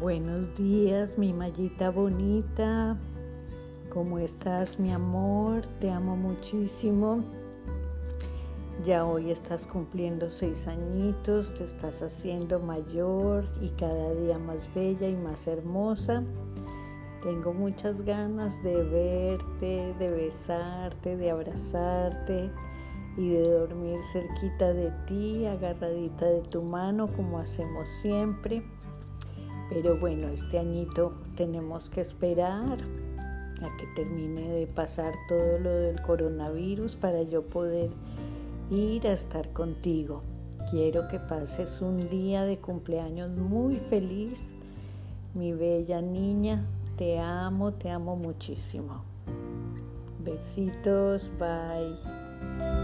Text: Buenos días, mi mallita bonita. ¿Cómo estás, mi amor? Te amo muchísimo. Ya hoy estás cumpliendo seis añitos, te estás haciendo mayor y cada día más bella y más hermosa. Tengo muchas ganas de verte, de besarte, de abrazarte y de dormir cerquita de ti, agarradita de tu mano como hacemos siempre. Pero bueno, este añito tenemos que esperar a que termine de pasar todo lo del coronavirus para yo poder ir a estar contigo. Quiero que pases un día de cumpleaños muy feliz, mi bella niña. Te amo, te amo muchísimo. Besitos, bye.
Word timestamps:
Buenos 0.00 0.54
días, 0.54 1.18
mi 1.18 1.32
mallita 1.32 1.90
bonita. 1.90 2.96
¿Cómo 3.90 4.20
estás, 4.20 4.78
mi 4.78 4.92
amor? 4.92 5.66
Te 5.80 5.90
amo 5.90 6.14
muchísimo. 6.14 7.24
Ya 8.84 9.04
hoy 9.04 9.32
estás 9.32 9.66
cumpliendo 9.66 10.30
seis 10.30 10.68
añitos, 10.68 11.52
te 11.54 11.64
estás 11.64 12.00
haciendo 12.02 12.60
mayor 12.60 13.44
y 13.60 13.70
cada 13.70 14.14
día 14.14 14.38
más 14.38 14.72
bella 14.72 15.08
y 15.08 15.16
más 15.16 15.48
hermosa. 15.48 16.22
Tengo 17.24 17.52
muchas 17.52 18.02
ganas 18.02 18.62
de 18.62 18.80
verte, 18.84 19.94
de 19.98 20.10
besarte, 20.10 21.16
de 21.16 21.28
abrazarte 21.32 22.52
y 23.16 23.30
de 23.30 23.50
dormir 23.50 23.98
cerquita 24.12 24.72
de 24.72 24.92
ti, 25.08 25.44
agarradita 25.44 26.26
de 26.26 26.42
tu 26.42 26.62
mano 26.62 27.08
como 27.16 27.40
hacemos 27.40 27.88
siempre. 28.00 28.62
Pero 29.70 29.96
bueno, 29.98 30.28
este 30.28 30.58
añito 30.58 31.12
tenemos 31.36 31.90
que 31.90 32.00
esperar 32.00 32.78
a 33.60 33.76
que 33.76 33.86
termine 33.94 34.48
de 34.48 34.66
pasar 34.66 35.12
todo 35.28 35.58
lo 35.58 35.70
del 35.70 36.00
coronavirus 36.02 36.96
para 36.96 37.22
yo 37.22 37.42
poder 37.42 37.90
ir 38.70 39.06
a 39.06 39.12
estar 39.12 39.52
contigo. 39.52 40.22
Quiero 40.70 41.08
que 41.08 41.18
pases 41.18 41.80
un 41.80 42.08
día 42.08 42.44
de 42.44 42.58
cumpleaños 42.58 43.30
muy 43.30 43.76
feliz, 43.76 44.46
mi 45.34 45.52
bella 45.52 46.00
niña. 46.00 46.66
Te 46.96 47.18
amo, 47.18 47.72
te 47.72 47.90
amo 47.90 48.16
muchísimo. 48.16 49.02
Besitos, 50.24 51.30
bye. 51.38 52.77